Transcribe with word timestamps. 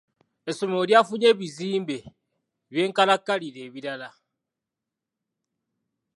Essomero 0.49 0.81
lyafunye 0.89 1.27
ebizimbe 1.33 1.97
by'enkalakkalira 2.71 3.59
ebirala. 3.67 4.09